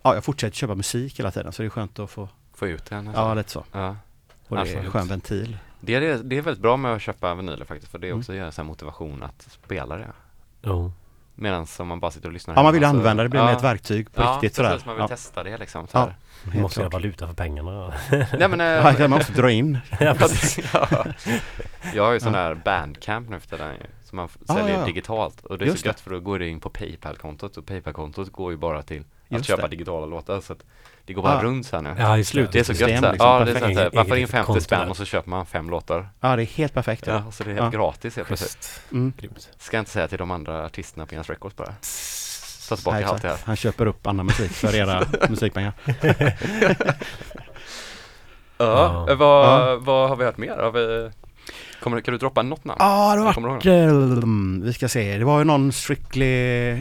[0.04, 2.86] ja, jag fortsätter köpa musik hela tiden så det är skönt att få, Få ut
[2.86, 3.10] den?
[3.16, 3.64] ja lite så.
[3.72, 3.96] ja.
[4.48, 5.58] Och det är en skön ventil.
[5.80, 8.20] Det, är, det är väldigt bra med att köpa vinyler faktiskt för det är Mm.
[8.20, 10.08] också ger så här motivation att spela det.
[10.62, 10.92] Jo.
[11.42, 13.30] Medan om man bara sitter och lyssnar Ja, man hemma vill så- använda det, det
[13.30, 13.46] blir ja.
[13.46, 14.70] mer ett verktyg på ja, riktigt sådär.
[14.70, 15.08] precis, man vill Ja.
[15.08, 15.88] testa det liksom.
[15.88, 16.02] Så Ja.
[16.02, 16.16] här.
[16.54, 16.94] Vi måste ha klart.
[17.04, 17.94] valuta för pengarna.
[18.12, 19.78] Nej men, Ja, eh, man måste dra in.
[20.00, 20.70] ja, precis.
[20.74, 20.88] ja.
[21.94, 23.74] Jag har ju sån här bandcamp nu för tiden
[24.04, 24.86] som man Ah, säljer ja, ja.
[24.86, 25.90] digitalt och det är Just så det.
[25.90, 29.46] gött för då går det in på Paypal-kontot och Paypal-kontot går ju bara till Just
[29.46, 29.68] köpa det.
[29.68, 30.64] digitala låtar så att
[31.06, 31.44] det går bara Ah.
[31.44, 31.96] runt så här nu.
[31.98, 32.52] Ja, just Slut.
[32.52, 34.46] Det är så gött liksom, Ja, det är så här, man får in Eget 50
[34.46, 36.10] konto spänn och så köper man fem låtar.
[36.20, 37.08] Ja, det är helt perfekt.
[37.08, 37.24] Ja, Ja.
[37.28, 37.80] och så det är helt Ja.
[37.80, 38.82] gratis helt plötsligt.
[38.92, 39.14] Mm.
[39.58, 41.74] Ska jag inte säga till de andra artisterna på Jens Records bara.
[42.70, 43.38] Ta tillbaka Nej, allt det här.
[43.46, 45.74] Han köper upp annan musik för era musikpengar.
[48.58, 49.16] Ja, Ja.
[49.16, 49.78] Vad, Ja.
[49.82, 50.58] vad har vi hört mer?
[50.58, 51.12] Har vi,
[51.84, 52.78] kommer, kan du droppa något namn?
[52.80, 55.18] Ja, det ihåg eh, vi ska se.
[55.18, 56.80] Det var ju någon Strictly eh,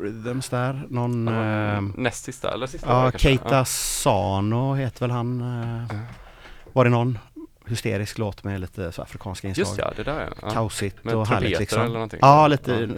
[0.00, 0.82] Rhythms där.
[0.88, 1.28] Någon...
[1.28, 2.88] eh, Näst sista eller sista?
[2.88, 3.12] ja?
[3.18, 5.40] Keita Sano heter väl han.
[5.90, 5.96] eh,
[6.72, 7.18] Var det någon
[7.66, 9.66] hysterisk låt med lite så afrikanska inslag?
[9.66, 10.28] Just ja, det där ja.
[10.42, 10.50] ja.
[10.50, 11.82] Kaosigt Med och härligt liksom.
[11.82, 12.18] eller någonting.
[12.22, 12.88] Ja, lite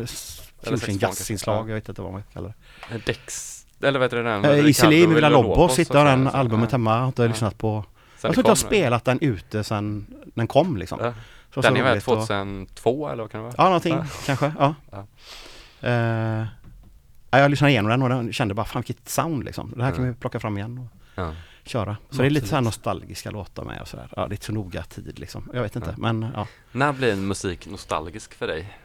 [0.65, 0.77] Ja.
[0.89, 1.71] jazzinslag.
[1.71, 2.53] Jag vet inte vad man kallar
[2.91, 2.99] det.
[3.07, 4.45] Dex, eller vad heter det den?
[4.45, 6.93] Eh, Iselin Villa Lobos sitter så- den albumet hemma.
[6.93, 7.85] Jag har inte lyssnat på.
[8.15, 11.13] Jag tror inte jag har spelat den ute sen den kom liksom.
[11.55, 13.55] Så Den är väl roligt och- 2002 eller vad kan det vara?
[13.59, 14.53] Ja, någonting kanske.
[14.59, 14.75] Ja.
[14.91, 15.07] Ja.
[17.33, 19.73] Ja, jag lyssnade igenom den och den kände bara fan vilket sound liksom.
[19.77, 21.35] Det här kan vi plocka fram igen och Ja.
[21.65, 21.97] köra.
[22.11, 24.09] Så det är lite så här nostalgiska låtar med och sådär.
[24.17, 25.51] Ja, det är så noga tid liksom.
[25.55, 26.47] Jag vet inte, men ja.
[26.73, 28.79] När blir en musik nostalgisk för dig?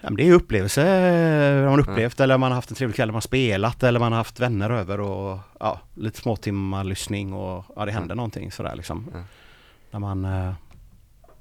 [0.00, 2.76] ja men det är ju upplevelse eh, man har upplevt eller man har haft en
[2.76, 6.84] trevlig kväll, man har spelat eller man har haft vänner över och ja, lite småtimmar
[6.84, 8.16] lyssning och ja, det händer Mm.
[8.16, 9.08] någonting sådär liksom.
[9.12, 9.24] Mm.
[9.90, 10.52] När man, eh,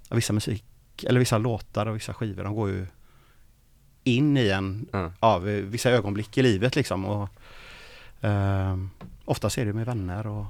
[0.10, 0.64] ja, vissa musik,
[1.04, 2.88] eller vissa låtar och vissa skivor, de går ju
[4.08, 5.12] in i en Ja.
[5.20, 7.06] ja, vid vissa ögonblick i livet liksom.
[7.06, 7.30] Och,
[8.22, 8.78] eh,
[9.26, 10.46] oftast är det med vänner och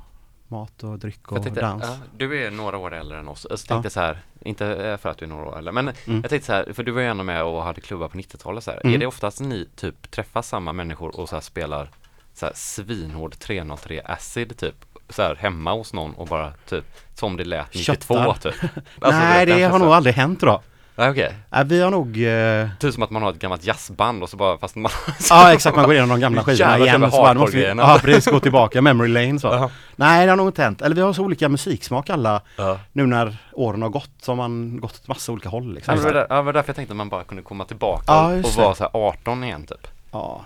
[0.47, 1.83] mat och dryck och tänkte, dans.
[1.87, 3.47] ja, du är några år äldre än oss.
[3.49, 3.67] Jag Ja.
[3.67, 6.21] tänkte så här, inte för att du är några år äldre, men Mm.
[6.21, 8.63] jag tänkte så här, för du var ju ändå med och hade klubbar på 90-talet
[8.63, 8.71] så.
[8.71, 8.93] Mm.
[8.93, 11.89] Är det oftast ni typ träffar samma människor och så här spelar
[12.33, 14.75] så här svinhård 303 acid typ
[15.09, 16.85] så här hemma hos någon och bara typ
[17.15, 18.33] som det lät 92 Köttar.
[18.51, 18.55] typ?
[19.01, 20.61] Alltså, Nej, du vet, det har nog aldrig hänt då.
[20.97, 21.33] Nej, okej.
[21.49, 22.23] Nej, vi har nog...
[22.23, 24.91] Eh, Typ som att man har ett gammalt jazzband och så bara, fast man
[25.29, 27.03] ja exakt, man går igenom de gamla skivorna igen.
[27.03, 29.47] och så bara, måste vi, ja precis, gå tillbaka, memory lane så.
[29.47, 29.69] Ja.
[29.95, 30.81] Nej, det har nog inte hänt.
[30.81, 32.79] Eller vi har så olika musiksmak alla, Ja.
[32.93, 35.93] nu när åren har gått, så har man gått åt massa olika håll Ja, liksom.
[35.95, 38.03] men det var där- ja, var därför jag tänkte att man bara kunde komma tillbaka
[38.07, 39.87] Ja, och vara så här 18 igen typ.
[40.11, 40.45] Ja.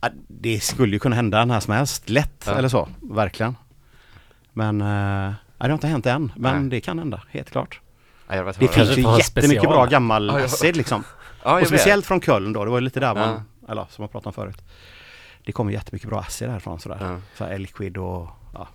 [0.00, 2.52] Ja, Det skulle ju kunna hända när som helst, lätt Ja.
[2.52, 3.56] eller så, verkligen.
[4.52, 6.70] Men, eh, det har inte hänt än, men Nej.
[6.70, 7.80] det kan hända, helt klart.
[8.30, 10.44] Ja, jag vet Det finns ju jättemycket bra gammal Ja, ja.
[10.44, 11.04] acid liksom.
[11.44, 11.68] Ja, Och vet.
[11.68, 13.14] speciellt från Köln då, det var lite där Ja.
[13.14, 14.62] man, eller som jag pratade om förut.
[15.44, 16.98] Det kommer jättemycket bra acid därifrån sådär.
[17.00, 17.16] Ja.
[17.38, 18.68] Så här Liquid och ja,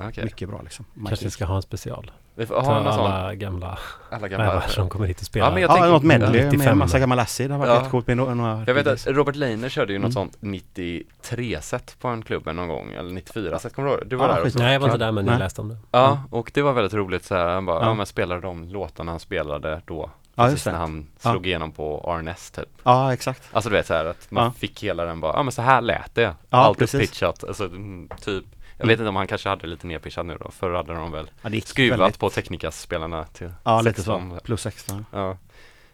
[0.00, 0.24] Okej.
[0.24, 0.84] mycket bra liksom.
[1.08, 2.10] Kanske ska ha en special.
[2.38, 3.78] Vi får ha någon sån, alla gamla
[4.10, 5.46] alla gamla rävar som kommer hit och spelar.
[5.46, 6.78] Ja, men jag Ja, tänker- något medley med 95.
[6.78, 7.50] massa gammal acid.
[7.50, 8.02] Det har varit Ja.
[8.06, 10.12] med några, Jag vet att Robert Leiner körde ju något Mm.
[10.12, 14.06] sånt 93-set på en klubb någon gång, eller 94-set, kommer du ihåg?
[14.06, 14.46] Du var Ja, där skit.
[14.54, 14.58] också?
[14.64, 15.06] Nej, jag var inte Ja.
[15.06, 15.76] där men jag läste om det.
[15.90, 17.94] Ja, och det var väldigt roligt så här, han bara, ja, Ja.
[17.94, 21.30] men spelade de låtarna han spelade då, Ja, precis när han Ja.
[21.30, 22.68] slog igenom på RNS typ.
[22.82, 23.42] Ja, exakt.
[23.52, 24.50] Alltså du vet så här att man Ja.
[24.50, 26.22] fick hela den bara, ja men så här lät det.
[26.22, 26.94] Ja, Allt precis.
[26.94, 28.44] uppitchat, alltså mm, typ.
[28.78, 28.88] Jag Mm.
[28.92, 31.50] vet inte om han kanske hade lite nerpitchat nu då, förr hade de väl Ja,
[31.64, 34.30] skruvat väldigt- på Technicas-spelarna till Ja, lite 16.
[34.38, 34.44] så.
[34.44, 35.04] Plus extra.
[35.12, 35.36] Ja.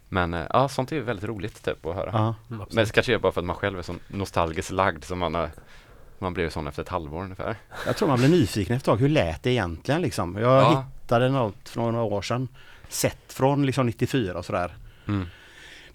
[0.08, 2.10] Men eh, ja, sånt är ju väldigt roligt typ att höra.
[2.12, 2.34] Ja.
[2.50, 5.18] Mm, Men det kanske är bara för att man själv är så nostalgiskt lagd som
[5.18, 5.50] man har
[6.18, 7.56] man blev sån efter ett halvår ungefär.
[7.86, 9.00] Jag tror man blir nyfiken efter ett tag.
[9.00, 10.36] Hur lät det egentligen liksom?
[10.36, 10.84] Jag Ja.
[11.02, 12.48] hittade något för några år sedan.
[12.88, 14.76] Sett från liksom 94 och sådär.
[15.08, 15.26] Mm.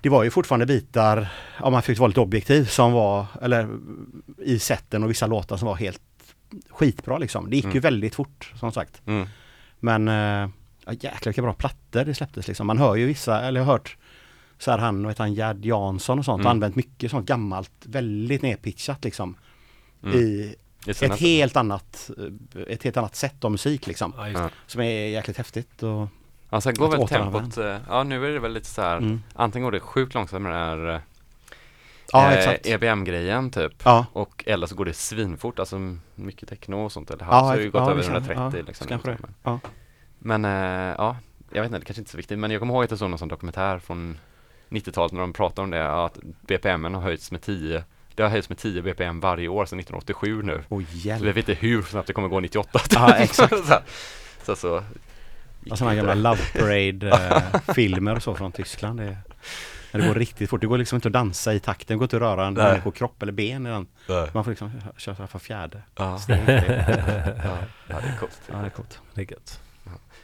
[0.01, 1.27] Det var ju fortfarande bitar,
[1.59, 3.69] om man fick vara lite objektiv, som var, eller
[4.38, 6.01] i sätten och vissa låtar som var helt
[6.69, 7.49] skitbra liksom.
[7.49, 7.81] Det gick ju Mm.
[7.81, 9.01] väldigt fort som sagt.
[9.05, 9.27] Mm.
[9.79, 10.07] Men
[10.85, 12.67] ja, jäklar vilka bra plattor det släpptes liksom.
[12.67, 13.97] Man hör ju vissa, eller jag har hört
[14.57, 16.45] så här han, vad heter han, Gerd Jansson och sånt, Mm.
[16.45, 19.35] har använt mycket sånt gammalt, väldigt nedpitchat liksom.
[20.03, 20.15] Mm.
[20.15, 24.13] I ett nästan- helt annat, eh, ett helt annat sätt av musik liksom.
[24.33, 24.49] Ja.
[24.67, 26.07] Som är jäkligt häftigt och
[26.49, 29.21] Ja, sen går väl tempot, eh, ja nu är det väl lite så här, mm.
[29.35, 31.01] antingen går det sjukt långsamt med den här
[32.11, 32.65] Ja eh, exakt.
[32.65, 33.73] EBM-grejen typ.
[33.83, 37.39] Ja, Och eller så går det svinfort, alltså mycket techno och sånt eller Ja, ja,
[37.39, 38.87] så har ju gått ja, över det känns- 130 ja, liksom.
[38.87, 39.17] kanske det.
[39.21, 39.59] Men, Ja.
[40.19, 41.17] men eh, ja,
[41.51, 42.99] jag vet inte, det kanske inte är så viktigt, men jag kommer ihåg att jag
[42.99, 44.17] såg någon sån dokumentär från
[44.69, 47.83] 90-talet när de pratade om det, att BPM har höjts med 10
[48.15, 50.63] det har höjts med 10 BPM varje år sedan 1987 nu.
[50.69, 51.21] Så hjälp.
[51.23, 52.79] vi vet inte hur snabbt det kommer gå 98.
[52.91, 53.53] Ja, exakt.
[53.57, 53.75] så,
[54.43, 54.83] så, så
[55.75, 58.99] sådana gamla Love Parade-filmer och så från Tyskland.
[58.99, 59.17] Det,
[59.91, 60.61] när det går riktigt fort.
[60.61, 61.85] Det går liksom inte att dansa i takten.
[61.95, 62.63] Det går inte att röra en Nej.
[62.63, 63.88] människokropp eller ben i den.
[64.33, 65.81] Man får liksom köra för fjärde.
[65.95, 66.47] Ja, ja, ja,
[67.88, 68.41] det är coolt.
[68.51, 68.99] Ja, det är coolt.
[69.13, 69.59] Det är gött.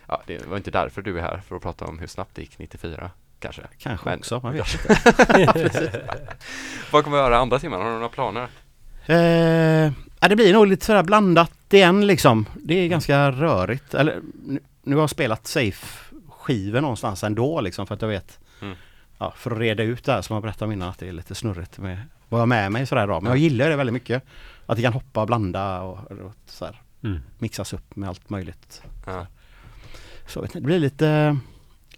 [0.08, 2.42] Ja, det var inte därför du är här, för att prata om hur snabbt det
[2.42, 3.62] gick 94, kanske.
[3.80, 4.74] Kanske Men- också, man vet
[5.58, 6.02] inte.
[6.92, 7.82] Vad kommer vi göra andra timmen?
[7.82, 8.48] Har du några planer?
[9.06, 12.46] Eh, ja, det blir nog lite sådär blandat igen liksom.
[12.56, 13.94] Det är ganska rörigt.
[13.94, 18.40] Eller, nu, nu har jag spelat safe-skivor någonstans ändå liksom för att jag vet.
[18.62, 18.76] Mm.
[19.24, 21.12] Ja, för att reda ut det här som jag berättade om innan att det är
[21.14, 21.98] lite snurrigt med
[22.30, 23.22] vad jag har med mig sådär då.
[23.22, 24.24] Men jag gillar det väldigt mycket.
[24.66, 27.20] att det kan hoppa och blanda och, och så här, Mm.
[27.40, 28.84] mixas upp med allt möjligt.
[29.06, 29.28] Ja.
[30.28, 31.38] Så vet ni, det blir lite,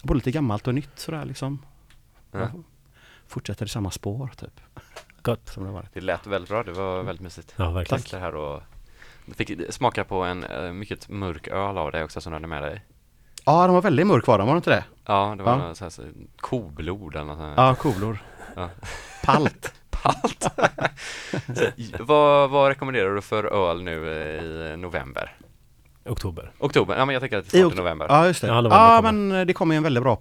[0.04, 1.60] både lite gammalt och nytt sådär liksom.
[2.32, 2.50] Ja.
[3.28, 4.60] Fortsätter i samma spår typ.
[5.22, 5.50] Gott.
[5.50, 5.94] Som det varit.
[5.94, 7.54] Det lät väldigt bra, det var väldigt mysigt.
[7.56, 8.02] Ja, verkligen.
[8.04, 8.14] Tack.
[8.22, 8.62] här och
[9.36, 12.64] fick smaka på en eh, mycket mörk öl av dig också som du hade med
[12.64, 12.82] dig.
[13.46, 14.84] Ja, de var väldigt mörk var de, var de inte det?
[15.06, 15.76] Ja, det var Ja.
[15.76, 16.02] så här, så,
[16.38, 17.54] koblod eller något sånt.
[17.58, 18.18] Ja, kolor.
[18.56, 18.70] Ja.
[19.24, 19.74] Palt.
[19.90, 20.48] Palt.
[22.00, 25.36] Vad, vad rekommenderar du för öl nu eh, i november?
[26.06, 26.52] Oktober.
[26.60, 26.98] Oktober?
[26.98, 28.06] Ja men jag tänker att det är snart i november.
[28.10, 28.48] Ja, just det.
[28.48, 30.20] Ja, Ja, men eh, det kommer ju en väldigt bra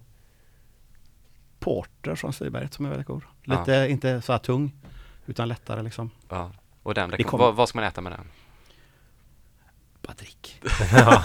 [1.60, 3.22] porter från Stiberget som är väldigt god.
[3.42, 4.72] Lite, inte så här tung,
[5.26, 6.10] utan lättare liksom.
[6.28, 6.50] Ja.
[6.82, 8.28] Och den, Det vad, vad ska man äta med den?
[10.12, 10.60] Drick.
[10.92, 11.22] Ja,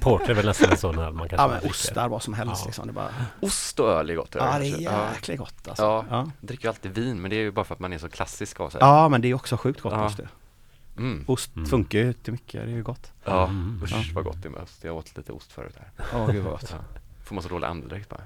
[0.00, 1.70] Porter är väl nästan en sån öl man kanske Ja, men dricker.
[1.70, 2.66] ostar, vad som helst Ja.
[2.66, 2.86] liksom.
[2.86, 3.08] Det är bara,
[3.40, 4.34] Ost och öl är gott.
[4.38, 5.08] ja, det är Ja.
[5.14, 5.82] jäkligt gott alltså.
[5.82, 6.04] Ja.
[6.10, 6.16] Ja.
[6.40, 8.08] Jag dricker ju alltid vin, men det är ju bara för att man är så
[8.08, 8.78] klassisk av sig.
[8.80, 10.04] ja, men det är också sjukt gott Ja.
[10.04, 10.28] just det.
[10.96, 11.24] Mm.
[11.28, 11.68] Ost Mm.
[11.68, 13.12] funkar ju till mycket, det är ju gott.
[13.24, 13.80] Ja, Mm.
[13.84, 14.84] usch vad gott det är med ost.
[14.84, 16.06] Jag åt lite ost förut här.
[16.20, 16.70] Åh gud vad gott.
[16.78, 16.98] Ja.
[17.24, 18.20] Får man så dålig andedräkt bara.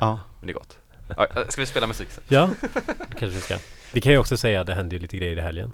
[0.00, 0.20] Ja.
[0.40, 0.78] Men det är gott.
[1.16, 2.24] Ja, äh, ska vi spela musik sen?
[2.28, 2.68] Ja, det
[3.18, 3.56] kanske vi ska.
[3.92, 5.72] Vi kan ju också säga att det händer ju lite grejer i helgen.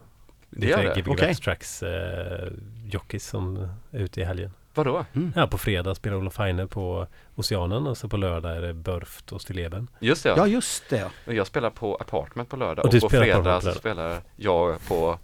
[0.51, 1.03] Det gör det?
[1.07, 1.27] Okej.
[1.29, 2.49] Backtracks eh,
[2.93, 4.51] jockeys som är ute i helgen.
[4.74, 5.05] Vadå?
[5.12, 5.32] Mm.
[5.37, 9.32] Ja, på fredag spelar Olof Heine på Oceanen och så på lördag är det Burft
[9.32, 9.89] och Stilleben.
[10.01, 10.47] Just det, ja, ja.
[10.47, 11.11] just det.
[11.26, 13.78] Och Jag spelar på Apartment på lördag Och och, på på fredag Apartment så på
[13.78, 15.18] spelar jag på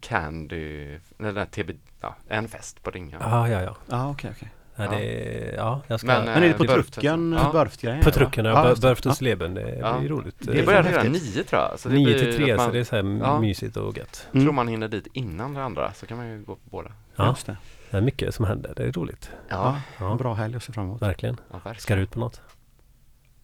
[0.00, 1.70] Candy, eller TB,
[2.00, 3.18] ja, en fest på Ringa.
[3.20, 3.76] Ah, ja, ja.
[3.90, 4.52] Ja, okej, okej.
[4.76, 6.06] Ja, det, ja jag ska...
[6.06, 7.50] Men, Men är det på Eh, Burft, trucken, ja.
[7.52, 8.02] Burft-grejen?
[8.04, 8.50] på trucken, ja.
[8.80, 9.14] Ja, och Ja.
[9.14, 9.98] Stilleben, det Ja.
[9.98, 10.34] blir roligt.
[10.38, 11.80] Det är börjar redan nio tror jag.
[11.80, 13.40] Så det 9 blir till 3 att man, så det är så här Ja.
[13.40, 14.26] mysigt och gött.
[14.32, 14.44] Mm.
[14.44, 16.92] tror man hinner dit innan det andra så kan man ju gå på båda.
[17.16, 17.56] Ja, Just det.
[17.90, 18.72] det är mycket som händer.
[18.76, 19.30] Det är roligt.
[19.48, 20.10] Ja, Ja.
[20.10, 21.02] en bra helg att se fram emot.
[21.02, 21.36] Verkligen.
[21.50, 21.80] Ja, verkligen.
[21.80, 22.40] Ska du ut på något?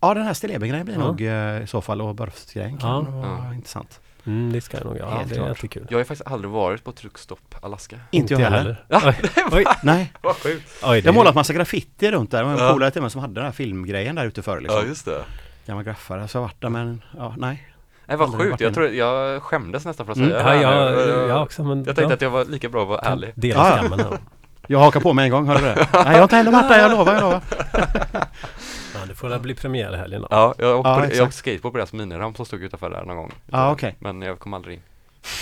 [0.01, 1.01] Ja, den här Stilleben-grejen blir Ja.
[1.07, 3.11] nog eh, i så fall och Burft-grejen kan Ja.
[3.11, 3.55] vara Ja.
[3.55, 4.01] intressant.
[4.29, 4.97] Mm, det ska jag nog.
[5.01, 5.49] Ja, Helt det är klart.
[5.49, 5.87] alltid kul.
[5.89, 7.97] Jag har ju faktiskt aldrig varit på Truckstopp Alaska.
[8.11, 8.85] Inte jag heller.
[8.89, 9.15] Ja,
[9.53, 10.69] Oj, Nej, Vad sjukt.
[10.83, 12.39] oj, jag har målat massa graffiti runt där.
[12.39, 12.73] Det var en Ja.
[12.73, 14.87] polare till mig som hade den här filmgrejen där ute förr liksom.
[14.87, 15.25] just det.
[15.67, 16.29] Gammal graffare.
[16.29, 17.69] Så jag varit där men, ja, nej.
[18.07, 20.31] Nej vad sjukt, jag, tror, jag skämdes nästan för att Mm.
[20.31, 21.79] säga Ja, det här jag, jag, jag, också men...
[21.85, 23.33] jag tänkte ja, att jag var lika bra att vara ärlig.
[23.35, 23.83] Dela Ja, ja.
[23.89, 24.19] skammen här.
[24.67, 25.75] Jag hakar på med en gång, hörde du det?
[25.93, 27.41] Nej, jag har inte heller varit där, jag lovar, jag lovar.
[29.19, 30.29] Det får väl bli premiär i helgen då.
[30.31, 31.23] Ja, jag åkte, Ja, på, jag exakt.
[31.23, 33.33] åkte skateboard på deras miniramp som stod utanför där någon gång.
[33.47, 33.95] Ja, okej.
[33.99, 34.83] Men jag kom aldrig in.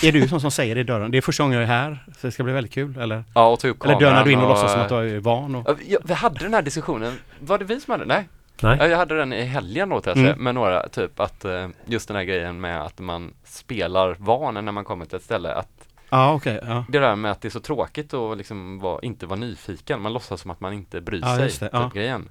[0.03, 1.11] Är du sån som säger det i dörren?
[1.11, 3.25] Det är första gången jag är här, så det ska bli väldigt kul, eller?
[3.35, 5.21] Ja, och ta upp Eller dörnar du in och och låtsas som att du är
[5.21, 5.79] van och...
[5.87, 8.09] Ja, vi- hade den här diskussionen, var det vi som hade den?
[8.09, 8.29] Nej,
[8.63, 8.77] Nej?
[8.81, 10.45] Ja, jag hade den i helgen då säga, Mm.
[10.45, 14.73] med några, typ att eh, just den här grejen med att man spelar van när
[14.73, 15.69] man kommer till ett ställe, att
[16.11, 16.85] Ja, okej, ja.
[16.89, 20.13] det där med att det är så tråkigt att liksom vara, inte vara nyfiken, man
[20.13, 21.91] låtsas som att man inte bryr Ja, sig, just det, typ ja.
[21.95, 22.29] grejen.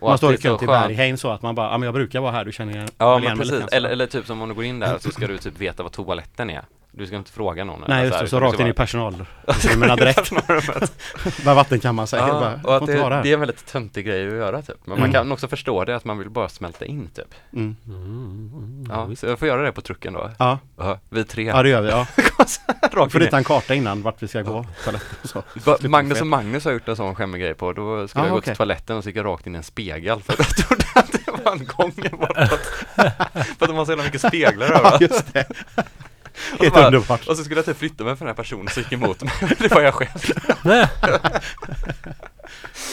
[0.00, 1.94] Och Man står i kön till skönt- Berghain så att man bara, ja men jag
[1.94, 4.54] brukar vara här, du känner igen Ja men precis, eller, eller typ som om du
[4.54, 6.62] går in där så ska du typ veta vad toaletten är
[6.92, 9.96] Du ska inte fråga någon Nej just det, så utan rakt in i bara- personalrummen
[9.98, 10.18] direkt.
[10.18, 10.92] Personalrummet.
[11.44, 13.22] Bara vattenkammaren säger Ja, bara, och att det, här.
[13.22, 15.12] det är en väldigt töntig grej att göra typ Men man Mm.
[15.12, 18.86] kan också förstå det, att man vill bara smälta in typ Mm.
[18.88, 21.68] Ja, så jag får göra det på trucken då Ja, Ja, Vi tre ja det
[21.68, 22.06] gör vi, ja.
[22.92, 24.66] Rakt Får i- rita en karta innan vart vi ska gå.
[25.24, 25.42] så.
[25.88, 28.38] Magnus och Magnus har gjort en sån skämmig grej på, då skulle Ah, jag gå
[28.38, 28.44] okej.
[28.52, 31.12] till toaletten och så gick jag rakt in i en spegel för jag trodde att
[31.12, 35.00] det var en gång för att de har så jävla mycket speglar Ja, överallt.
[35.00, 35.46] just det.
[36.52, 37.26] Och så, Helt bara, underbart.
[37.26, 39.32] och så skulle jag typ flytta mig för den här personen som gick emot mig.
[39.58, 40.32] det var jag själv.
[40.62, 40.88] Nej.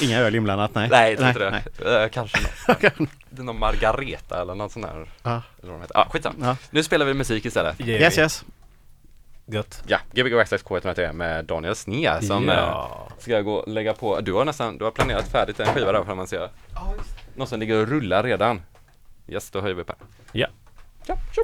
[0.01, 0.87] Inga öl inblandat, nej.
[0.91, 1.63] Nej, jag tror inte nej.
[1.77, 2.03] det.
[2.03, 3.09] Eh, kanske något.
[3.29, 5.09] Det är någon Margareta eller någon sån här.
[5.23, 5.41] Ja.
[5.61, 5.97] Eller vad de heter.
[5.97, 6.45] Ah, skitsamma.
[6.45, 6.57] Ja.
[6.69, 7.79] Nu spelar vi musik istället.
[7.79, 8.45] Ger Yes, yes.
[9.45, 9.83] Gött.
[9.87, 13.07] Ja, Gbg Access K103 med Daniel Snea som eh, ja.
[13.19, 14.21] ska jag gå och lägga på.
[14.21, 16.49] Du har nästan, du har planerat färdigt en skiva där får man säga.
[17.35, 18.61] Någon som ligger och rullar redan.
[19.27, 19.95] Yes, då höjer vi här.
[20.31, 20.47] Ja.
[21.05, 21.43] Ja, kör